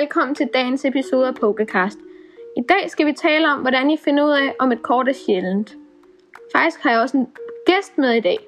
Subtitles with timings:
[0.00, 1.98] velkommen til dagens episode af Pokecast.
[2.56, 5.12] I dag skal vi tale om, hvordan I finder ud af, om et kort er
[5.26, 5.74] sjældent.
[6.54, 7.28] Faktisk har jeg også en
[7.66, 8.38] gæst med i dag.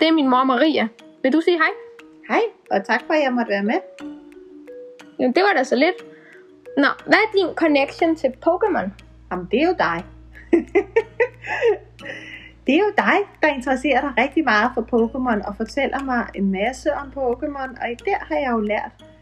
[0.00, 0.88] Det er min mor Maria.
[1.22, 1.72] Vil du sige hej?
[2.28, 3.80] Hej, og tak for, at jeg måtte være med.
[5.18, 5.96] Jamen, det var da så lidt.
[6.76, 8.88] Nå, hvad er din connection til Pokémon?
[9.30, 10.04] Jamen, det er jo dig.
[12.66, 16.52] det er jo dig, der interesserer dig rigtig meget for Pokémon og fortæller mig en
[16.52, 19.15] masse om Pokémon, og der har jeg jo lært.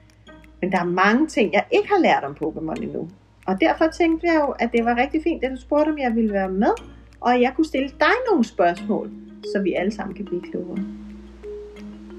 [0.65, 3.09] Men der er mange ting, jeg ikke har lært om Pokémon endnu.
[3.47, 6.15] Og derfor tænkte jeg jo, at det var rigtig fint, at du spurgte, om jeg
[6.15, 6.75] ville være med,
[7.21, 9.11] og jeg kunne stille dig nogle spørgsmål,
[9.55, 10.77] så vi alle sammen kan blive klogere.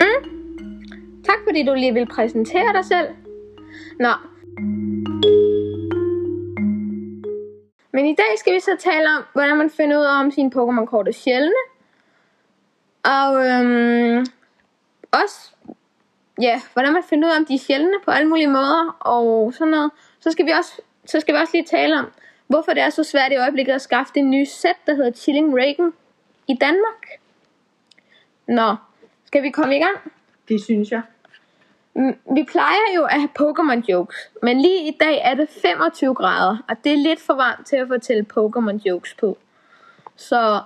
[0.02, 0.22] Mm.
[1.24, 3.08] Tak fordi du lige vil præsentere dig selv.
[4.00, 4.14] Nå.
[7.94, 10.52] Men i dag skal vi så tale om, hvordan man finder ud af, om sine
[10.56, 11.62] Pokémon-kort er sjældne.
[13.04, 14.26] Og øhm,
[15.12, 15.55] også,
[16.42, 18.98] ja, hvordan man finder ud af, om de er sjældne på alle mulige måder.
[19.00, 19.92] Og sådan noget.
[20.20, 22.12] Så skal vi også, så skal vi også lige tale om,
[22.48, 25.58] hvorfor det er så svært i øjeblikket at skaffe det nye sæt, der hedder Chilling
[25.58, 25.94] Reagan
[26.48, 27.06] i Danmark.
[28.48, 28.76] Nå,
[29.26, 30.14] skal vi komme i gang?
[30.48, 31.02] Det synes jeg.
[31.96, 36.16] Mm, vi plejer jo at have Pokémon jokes, men lige i dag er det 25
[36.16, 39.38] grader, og det er lidt for varmt til at fortælle Pokémon jokes på.
[40.16, 40.62] Så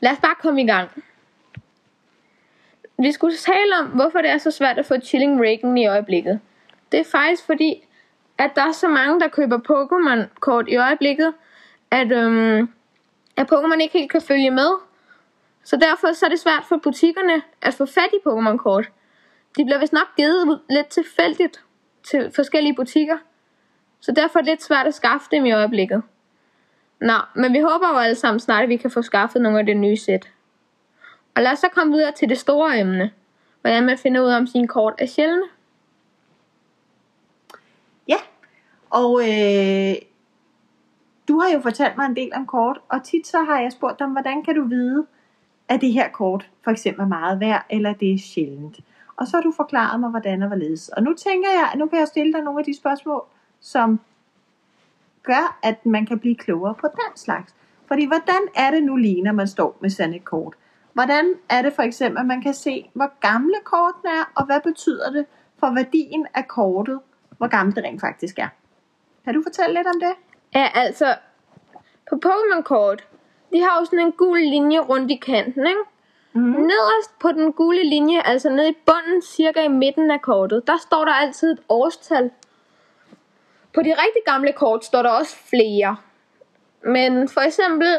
[0.00, 0.90] lad os bare komme i gang.
[2.98, 6.40] Vi skulle tale om, hvorfor det er så svært at få Chilling Reagan i øjeblikket.
[6.92, 7.86] Det er faktisk fordi,
[8.38, 11.34] at der er så mange, der køber Pokémon-kort i øjeblikket,
[11.90, 12.68] at, øhm,
[13.36, 14.68] at Pokémon ikke helt kan følge med.
[15.64, 18.90] Så derfor så er det svært for butikkerne at få fat i Pokémon-kort.
[19.58, 21.64] De bliver vist nok givet lidt tilfældigt
[22.10, 23.16] til forskellige butikker.
[24.00, 26.02] Så derfor er det lidt svært at skaffe dem i øjeblikket.
[27.00, 29.66] Nå, men vi håber jo alle sammen snart, at vi kan få skaffet nogle af
[29.66, 30.28] det nye sæt.
[31.36, 33.10] Og lad os så komme videre til det store emne.
[33.60, 35.42] Hvordan man finder ud af, om sine kort er sjældne.
[38.08, 38.16] Ja,
[38.90, 39.94] og øh,
[41.28, 43.98] du har jo fortalt mig en del om kort, og tit så har jeg spurgt
[43.98, 45.06] dig, hvordan kan du vide,
[45.68, 48.80] at det her kort for eksempel er meget værd, eller det er sjældent.
[49.16, 50.88] Og så har du forklaret mig, hvordan og hvorledes.
[50.88, 53.24] Og nu tænker jeg, at nu kan jeg stille dig nogle af de spørgsmål,
[53.60, 54.00] som
[55.22, 57.54] gør, at man kan blive klogere på den slags.
[57.86, 60.54] Fordi hvordan er det nu lige, når man står med sådan et kort?
[60.94, 64.60] Hvordan er det for eksempel, at man kan se, hvor gamle kortene er, og hvad
[64.60, 65.26] betyder det
[65.58, 67.00] for værdien af kortet,
[67.38, 68.48] hvor gammelt det rent faktisk er?
[69.24, 70.14] Kan du fortælle lidt om det?
[70.54, 71.16] Ja, altså,
[72.10, 73.08] på Pokémon-kort,
[73.52, 75.80] de har jo sådan en gul linje rundt i kanten, ikke?
[76.32, 76.62] Mm-hmm.
[76.62, 80.76] Nederst på den gule linje, altså nede i bunden, cirka i midten af kortet, der
[80.76, 82.30] står der altid et årstal.
[83.74, 85.96] På de rigtig gamle kort står der også flere.
[86.84, 87.98] Men for eksempel,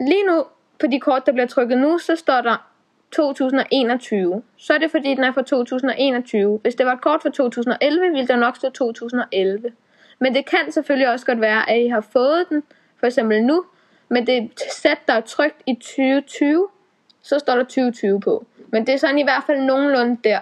[0.00, 0.44] lige nu
[0.82, 2.68] på de kort, der bliver trykket nu, så står der
[3.12, 4.42] 2021.
[4.56, 6.58] Så er det fordi, den er fra 2021.
[6.62, 9.72] Hvis det var et kort fra 2011, ville der nok stå 2011.
[10.18, 12.62] Men det kan selvfølgelig også godt være, at I har fået den,
[12.96, 13.64] for eksempel nu,
[14.08, 16.68] men det sæt, der er trykt i 2020,
[17.22, 18.46] så står der 2020 på.
[18.68, 20.40] Men det er sådan i hvert fald nogenlunde der.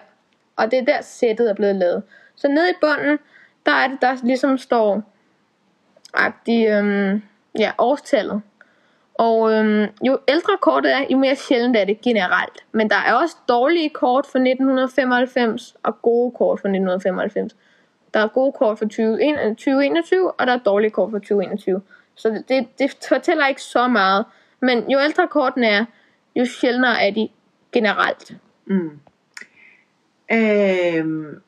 [0.56, 2.02] Og det er der sættet er blevet lavet.
[2.36, 3.18] Så nede i bunden,
[3.66, 5.02] der er det, der ligesom står
[6.46, 7.22] de, øhm,
[7.58, 8.42] ja, årstallet.
[9.26, 12.64] Og øhm, jo ældre kortet er, jo mere sjældent er det generelt.
[12.72, 17.56] Men der er også dårlige kort fra 1995 og gode kort fra 1995.
[18.14, 21.82] Der er gode kort fra 2021, øh, og der er dårlige kort fra 2021.
[22.14, 24.24] Så det, det fortæller ikke så meget.
[24.60, 25.84] Men jo ældre kortene er,
[26.36, 27.28] jo sjældnere er de
[27.72, 28.32] generelt.
[28.66, 29.00] Mm.
[30.32, 31.42] Øhm,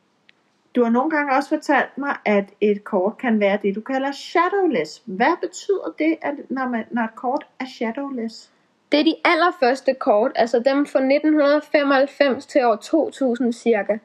[0.75, 4.13] du har nogle gange også fortalt mig, at et kort kan være det, du kalder
[4.13, 5.03] shadowless.
[5.05, 8.51] Hvad betyder det, at når, man, når et kort er shadowless?
[8.93, 13.99] Det er de allerførste kort, altså dem fra 1995 til år 2000 cirka.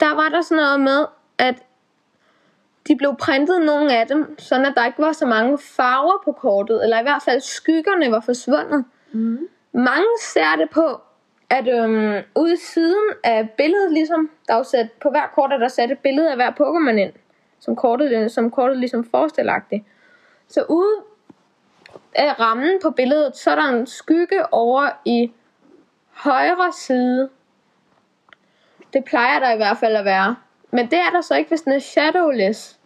[0.00, 1.06] Der var der sådan noget med,
[1.38, 1.62] at
[2.88, 6.32] de blev printet nogle af dem, sådan at der ikke var så mange farver på
[6.32, 8.84] kortet, eller i hvert fald skyggerne var forsvundet.
[9.12, 9.48] Mm.
[9.72, 11.00] Mange ser det på,
[11.50, 15.58] at øhm, ude i siden af billedet, ligesom, der er sat, på hver kort er
[15.58, 17.12] der sat et billede af hver Pokémon ind,
[17.60, 19.84] som kortet, øh, som kortet ligesom forestillagtigt.
[20.48, 20.96] Så ude
[22.14, 25.32] af rammen på billedet, så er der en skygge over i
[26.10, 27.30] højre side.
[28.92, 30.36] Det plejer der i hvert fald at være.
[30.70, 32.78] Men det er der så ikke, hvis den er shadowless.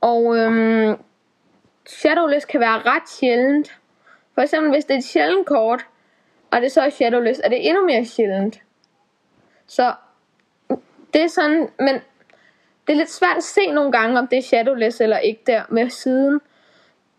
[0.00, 0.96] Og øhm,
[1.86, 3.78] shadowless kan være ret sjældent.
[4.34, 5.86] For eksempel hvis det er et sjældent kort,
[6.54, 8.62] og det så shadowless, er det endnu mere sjældent.
[9.66, 9.94] Så
[11.12, 11.94] det er sådan, men
[12.86, 15.62] det er lidt svært at se nogle gange, om det er shadowless eller ikke der
[15.68, 16.40] med siden.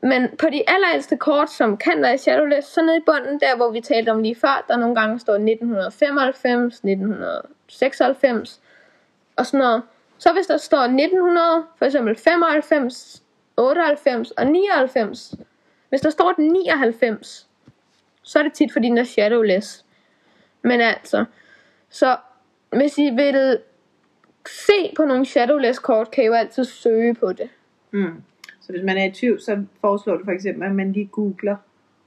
[0.01, 3.71] Men på de allerældste kort, som kan være shadowless, så nede i bunden, der hvor
[3.71, 8.61] vi talte om lige før, der nogle gange står 1995, 1996,
[9.35, 9.83] og sådan noget.
[10.17, 13.23] Så hvis der står 1900, for eksempel 95,
[13.57, 15.33] 98 og 99.
[15.89, 17.44] Hvis der står den 99,
[18.25, 19.85] så er det tit fordi den er shadowless.
[20.61, 21.25] Men altså,
[21.89, 22.17] så
[22.69, 23.59] hvis I vil
[24.47, 27.49] se på nogle shadowless kort, kan I jo altid søge på det.
[27.91, 28.23] Mm.
[28.61, 31.55] Så hvis man er i tvivl, så foreslår du for eksempel, at man lige googler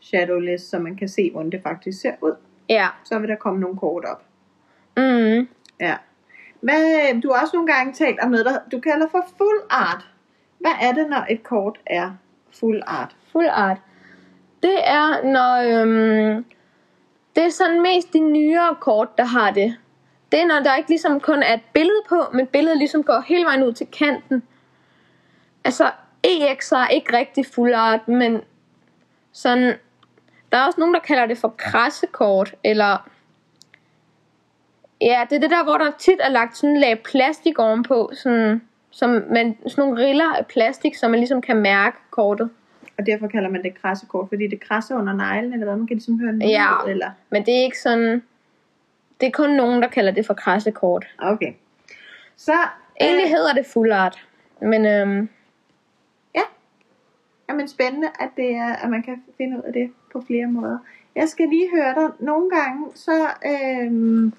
[0.00, 2.34] Shadowless, så man kan se, hvordan det faktisk ser ud.
[2.68, 2.88] Ja.
[3.04, 4.22] Så vil der komme nogle kort op.
[4.96, 5.48] Mm.
[5.80, 5.96] Ja.
[6.60, 10.08] Hvad, du har også nogle gange talt om noget, der du kalder for full art.
[10.58, 12.10] Hvad er det, når et kort er
[12.60, 13.16] full art?
[13.32, 13.78] Full art.
[14.62, 15.80] Det er, når...
[15.80, 16.44] Øhm,
[17.36, 19.76] det er sådan mest de nyere kort, der har det.
[20.32, 23.24] Det er, når der ikke ligesom kun er et billede på, men billedet ligesom går
[23.26, 24.42] hele vejen ud til kanten.
[25.64, 25.90] Altså,
[26.22, 28.40] EX er ikke rigtig full art, men
[29.32, 29.74] sådan...
[30.52, 33.08] Der er også nogen, der kalder det for krassekort, eller...
[35.00, 38.10] Ja, det er det der, hvor der tit er lagt sådan en lag plastik ovenpå,
[38.14, 42.50] sådan, som man, sådan nogle riller af plastik, som man ligesom kan mærke kortet.
[42.98, 45.76] Og derfor kalder man det krassekort, fordi det krasser under neglen, eller hvad?
[45.76, 46.74] Man kan ligesom høre en lyd, Ja.
[46.88, 47.10] eller?
[47.30, 48.22] Men det er ikke sådan...
[49.20, 51.06] Det er kun nogen, der kalder det for krassekort.
[51.18, 51.52] Okay.
[52.36, 52.52] Så,
[53.00, 54.26] Egentlig øh, hedder det full art.
[54.60, 55.28] Men øhm,
[56.34, 56.40] ja.
[57.48, 60.78] Jamen spændende, at, det er, at man kan finde ud af det på flere måder.
[61.14, 62.10] Jeg skal lige høre dig.
[62.18, 64.32] Nogle gange, så øhm,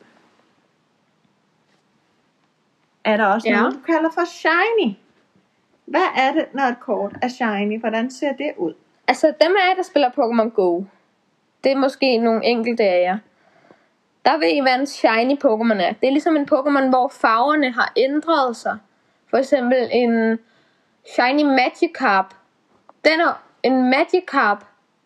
[3.03, 3.59] er der også Ja.
[3.59, 4.94] noget, du kalder for shiny.
[5.89, 7.80] Hvad er det, når et kort er shiny?
[7.80, 8.74] Hvordan ser det ud?
[9.09, 10.83] altså dem af jer, der spiller Pokémon Go,
[11.63, 13.18] det er måske nogle enkelte af jer.
[14.25, 15.94] Der ved I, hvad en shiny Pokémon er.
[16.01, 18.77] Det er ligesom en Pokémon, hvor farverne har ændret sig.
[19.30, 20.39] For eksempel en
[21.15, 22.33] shiny Magikarp.
[23.06, 24.65] Den er en Magikarp.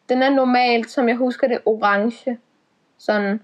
[0.09, 2.38] Den er normalt, som jeg husker det, orange.
[2.97, 3.41] Sådan.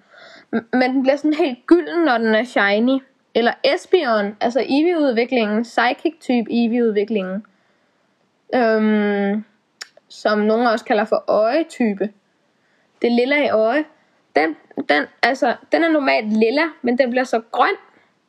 [0.51, 2.99] Men den bliver sådan helt gylden, når den er shiny.
[3.35, 7.45] Eller Espeon, altså Eevee-udviklingen, Psychic-type Eevee-udviklingen.
[8.55, 9.43] Øhm,
[10.09, 12.09] som nogen også kalder for øjetype.
[13.01, 13.85] Det lilla i øje.
[14.35, 14.55] Den,
[14.89, 17.75] den, altså, den er normalt lilla, men den bliver så grøn,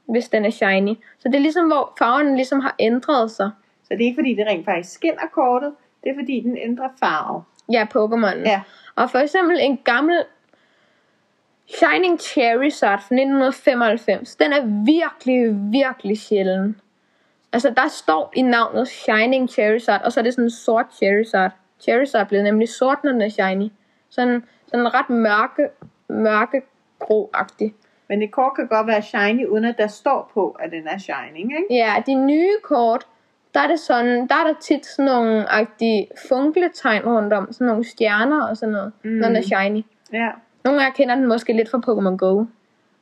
[0.08, 0.94] hvis den er shiny.
[1.19, 3.50] Så det er ligesom, hvor farven ligesom har ændret sig.
[3.82, 5.73] Så det er ikke fordi, det rent faktisk skinner kortet.
[6.05, 7.43] Det er fordi, den ændrer farve.
[7.73, 8.49] Ja, Pokémon.
[8.49, 8.61] Ja.
[8.94, 10.25] Og for eksempel en gammel
[11.78, 16.81] Shining Charizard fra 1995, den er virkelig, virkelig sjælden.
[17.52, 21.50] Altså, der står i navnet Shining Charizard, og så er det sådan en sort Charizard.
[21.81, 23.70] Charizard bliver nemlig sort, når den er shiny.
[24.11, 25.69] Sådan, sådan ret mørke,
[26.08, 26.62] mørke
[26.99, 27.75] grå-agtig.
[28.08, 30.99] Men et kort kan godt være shiny, uden at der står på, at den er
[30.99, 31.75] shining, ikke?
[31.75, 33.06] Ja, de nye kort,
[33.55, 37.67] der er det sådan, der er der tit sådan nogle agtige funkletegn rundt om, sådan
[37.67, 39.11] nogle stjerner og sådan noget, mm.
[39.11, 39.84] når den er shiny.
[40.12, 40.31] Ja.
[40.65, 42.45] Nogle af jer kender den måske lidt fra Pokémon Go.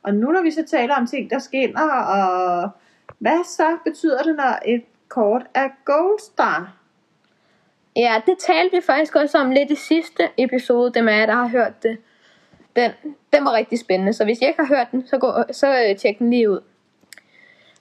[0.03, 2.71] Og nu når vi så taler om ting, der skinner, og
[3.19, 6.73] hvad så betyder det, når et kort er Gold Star?
[7.97, 11.35] Ja, det talte vi faktisk også om lidt i sidste episode, dem af jer, der
[11.35, 11.99] har hørt det.
[12.77, 12.91] Den,
[13.33, 15.97] den var rigtig spændende, så hvis I ikke har hørt den, så, gå, så øh,
[15.97, 16.61] tjek den lige ud.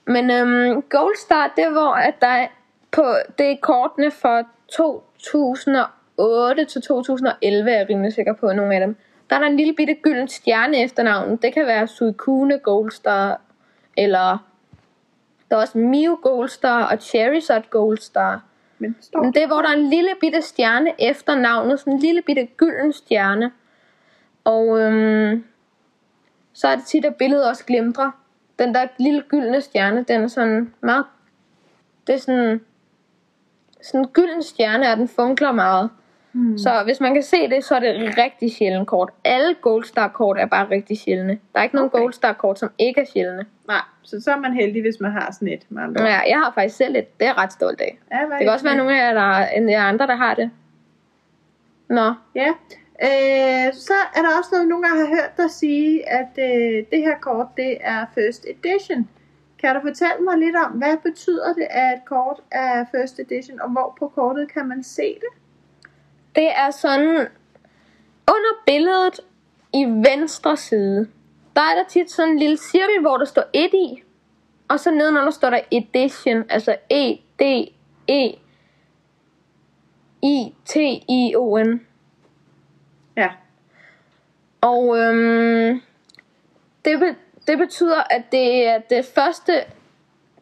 [0.04, 2.48] Men øhm, Gold Star, det hvor, at der er
[2.90, 3.04] på,
[3.38, 8.96] det er kortene for 2008 til 2011, er jeg rimelig sikker på, nogle af dem.
[9.30, 11.42] Der er der en lille bitte gylden stjerne efter navnet.
[11.42, 13.40] Det kan være Suicune Gold Star,
[13.96, 14.48] eller
[15.50, 18.42] der er også Mew Gold Star og Charizard Gold Star.
[18.78, 21.80] Men det står Men det er, hvor der er en lille bitte stjerne efter navnet.
[21.80, 23.52] Sådan en lille bitte gylden stjerne.
[24.44, 25.44] Og øhm,
[26.52, 28.10] så er det tit, at billedet også glimtrer.
[28.58, 31.04] Den der lille gyldne stjerne, den er sådan meget...
[32.06, 32.60] Det er sådan...
[33.82, 35.90] Sådan en gylden stjerne, og den funkler meget.
[36.32, 36.58] Hmm.
[36.58, 39.10] Så hvis man kan se det, så er det rigtig sjældent kort.
[39.24, 41.38] Alle Gold Star kort er bare rigtig sjældne.
[41.52, 41.98] Der er ikke nogen Okay.
[41.98, 43.46] Gold Star kort, som ikke er sjældne.
[43.68, 45.66] Nej, så så er man heldig, hvis man har sådan et.
[45.98, 47.18] Ja, jeg har faktisk selv et.
[47.18, 47.98] Det er jeg ret stolt af.
[48.12, 50.16] Ja, Det kan også være nogle af jer, der er, en af jer andre, der
[50.16, 50.50] har det.
[51.88, 52.48] Nå, Ja.
[53.02, 57.00] Øh, så er der også noget, nogle gange har hørt dig sige, at øh, det
[57.06, 59.08] her kort, det er first edition.
[59.60, 63.60] Kan du fortælle mig lidt om, hvad betyder det, at et kort er first edition,
[63.60, 65.32] og hvor på kortet kan man se det?
[66.38, 67.28] Det er sådan,
[68.28, 69.20] under billedet
[69.72, 71.08] i venstre side,
[71.56, 74.02] der er der tit sådan en lille cirkel, hvor der står 1 i,
[74.68, 77.42] og så nedenunder står der edition, altså E, D,
[78.08, 78.38] E,
[80.22, 80.76] I, T,
[81.08, 81.80] I, O, N.
[83.16, 83.28] Ja.
[84.60, 85.80] Og øhm,
[86.84, 87.16] det, be,
[87.46, 89.52] det betyder, at det er det første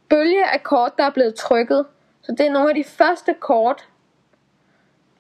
[0.09, 1.87] bølge af kort, der er blevet trykket.
[2.23, 3.89] Så det er nogle af de første kort,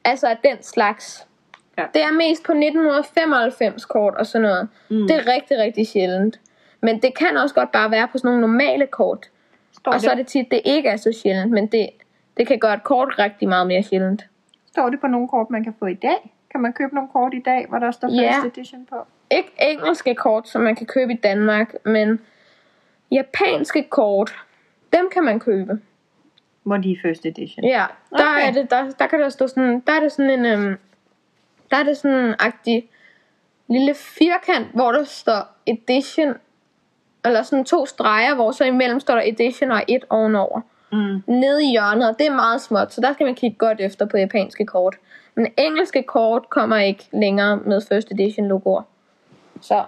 [0.06, 1.26] altså af den slags.
[1.78, 1.84] Ja.
[1.94, 4.68] Det er mest på 1995 kort og sådan noget.
[4.90, 5.06] Mm.
[5.06, 6.40] Det er rigtig, rigtig sjældent.
[6.80, 9.30] Men det kan også godt bare være på sådan nogle normale kort.
[9.78, 11.88] Står, Og så er det, det tit, det ikke er så sjældent, men det,
[12.36, 14.26] det kan gøre et kort rigtig meget mere sjældent.
[14.70, 16.32] står det på nogle kort, man kan få i dag?
[16.50, 18.32] Kan man købe nogle kort i dag, hvor der står Ja.
[18.32, 18.96] first edition på?
[19.30, 22.20] Ikke engelske kort, som man kan købe i Danmark, men
[23.12, 24.34] japanske kort,
[24.92, 25.80] dem kan man købe.
[26.72, 27.64] Er first edition.
[27.64, 28.48] Ja, der, Okay.
[28.48, 30.78] er det, der, der kan der stå sådan, der er det sådan en, øhm,
[31.70, 32.90] der er det sådan en agtig
[33.68, 36.34] lille firkant, hvor der står edition,
[37.24, 40.60] eller sådan to streger, hvor så imellem står der edition og et ovenover.
[40.92, 41.22] Mm.
[41.34, 44.06] Nede i hjørnet, og det er meget småt, så der skal man kigge godt efter
[44.06, 44.96] på japanske kort.
[45.34, 48.82] Men engelske kort kommer ikke længere med first edition logoer.
[49.60, 49.84] Så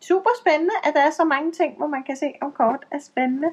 [0.00, 2.98] Super spændende, at der er så mange ting, hvor man kan se om kort er
[3.02, 3.48] spændende.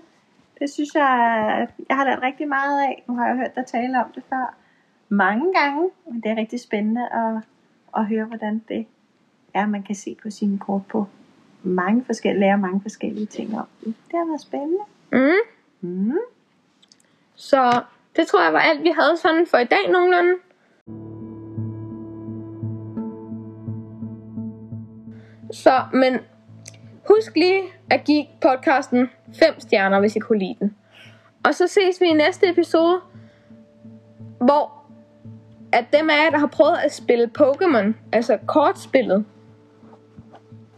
[0.60, 3.04] Det synes jeg, jeg har lært rigtig meget af.
[3.08, 4.56] Nu har jeg hørt dig tale om det før
[5.10, 7.44] mange gange, men det er rigtig spændende at,
[7.98, 8.86] at høre, hvordan det
[9.54, 11.08] er, man kan se på sine kort på
[11.64, 13.96] mange forskellige, lære mange forskellige ting om det.
[14.12, 14.84] Det har været spændende.
[15.12, 15.32] mm,
[15.82, 16.18] Mm.
[17.36, 17.82] Så
[18.16, 20.34] det tror jeg var alt, vi havde sådan for i dag nogenlunde.
[25.52, 26.20] Så, men
[27.08, 27.62] husk lige
[27.92, 29.10] at give podcasten
[29.40, 30.76] 5 stjerner, hvis I kunne lide den.
[31.46, 33.00] Og så ses vi i næste episode,
[34.42, 34.78] hvor
[35.72, 39.26] at dem af jer, der har prøvet at spille Pokémon, altså kortspillet,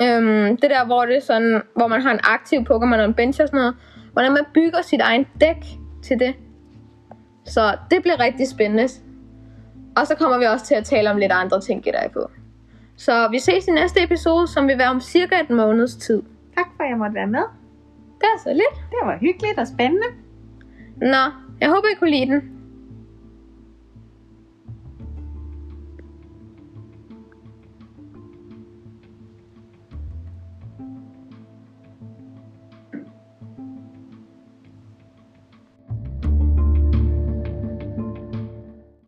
[0.02, 3.14] øhm, det der, hvor det er sådan, hvor man har en aktiv Pokémon og en
[3.14, 3.76] bench og sådan noget,
[4.14, 5.66] hvordan man bygger sit egen dæk
[6.04, 6.36] til det.
[7.46, 8.88] Så det bliver rigtig spændende.
[9.98, 12.32] Og så kommer vi også til at tale om lidt andre ting, gætter jeg på.
[13.00, 16.24] Så vi ses i næste episode, som vil være om cirka et måneds tid.
[16.58, 17.44] Tak for, at jeg måtte være med.
[18.20, 18.76] Det er så lidt.
[18.92, 20.08] Det var hyggeligt og spændende.
[20.98, 21.24] Nå,
[21.62, 22.59] jeg håber, I kunne lide den.